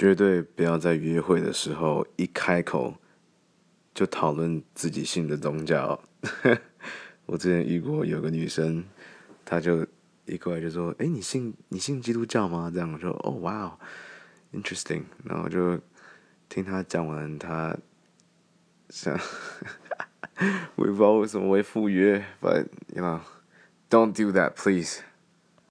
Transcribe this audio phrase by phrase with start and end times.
[0.00, 2.94] 绝对不要在约会的时候一开口
[3.92, 6.02] 就讨论自己信的宗教。
[7.26, 8.82] 我之前遇过有个女生，
[9.44, 9.86] 她就
[10.24, 13.78] 一过来就说：“哎，你信你信基督教吗？”这样我说：“哦，哇哦
[14.54, 15.78] ，interesting。”然后就
[16.48, 17.76] 听她讲完，她
[18.88, 19.12] 想，
[20.76, 22.64] 我也不知道为什么会赴约，but
[22.94, 25.02] you know，don't do that please。